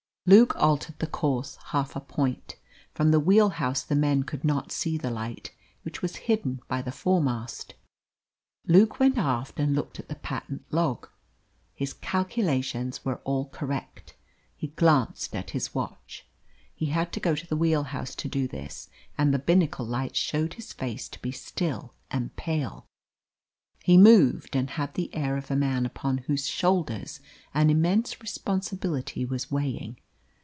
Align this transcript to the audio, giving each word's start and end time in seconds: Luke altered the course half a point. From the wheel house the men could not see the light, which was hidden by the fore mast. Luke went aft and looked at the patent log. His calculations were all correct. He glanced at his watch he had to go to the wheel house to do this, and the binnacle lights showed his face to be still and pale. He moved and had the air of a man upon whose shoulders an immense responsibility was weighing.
Luke 0.27 0.53
altered 0.55 0.99
the 0.99 1.07
course 1.07 1.57
half 1.71 1.95
a 1.95 1.99
point. 1.99 2.55
From 2.93 3.09
the 3.09 3.19
wheel 3.19 3.49
house 3.49 3.81
the 3.81 3.95
men 3.95 4.21
could 4.21 4.45
not 4.45 4.71
see 4.71 4.95
the 4.95 5.09
light, 5.09 5.49
which 5.81 6.03
was 6.03 6.17
hidden 6.27 6.61
by 6.67 6.83
the 6.83 6.91
fore 6.91 7.23
mast. 7.23 7.73
Luke 8.67 8.99
went 8.99 9.17
aft 9.17 9.59
and 9.59 9.73
looked 9.73 9.99
at 9.99 10.09
the 10.09 10.15
patent 10.15 10.63
log. 10.71 11.09
His 11.73 11.91
calculations 11.91 13.03
were 13.03 13.15
all 13.23 13.49
correct. 13.49 14.13
He 14.55 14.67
glanced 14.67 15.35
at 15.35 15.49
his 15.49 15.73
watch 15.73 16.27
he 16.75 16.85
had 16.85 17.11
to 17.13 17.19
go 17.19 17.33
to 17.35 17.47
the 17.47 17.57
wheel 17.57 17.85
house 17.85 18.13
to 18.15 18.27
do 18.27 18.47
this, 18.47 18.89
and 19.17 19.33
the 19.33 19.39
binnacle 19.39 19.87
lights 19.87 20.19
showed 20.19 20.53
his 20.53 20.71
face 20.71 21.09
to 21.09 21.21
be 21.23 21.31
still 21.31 21.95
and 22.11 22.33
pale. 22.35 22.85
He 23.83 23.97
moved 23.97 24.55
and 24.55 24.69
had 24.69 24.93
the 24.93 25.13
air 25.15 25.35
of 25.35 25.49
a 25.49 25.55
man 25.55 25.83
upon 25.83 26.19
whose 26.19 26.45
shoulders 26.47 27.21
an 27.55 27.71
immense 27.71 28.21
responsibility 28.21 29.25
was 29.25 29.49
weighing. 29.49 29.97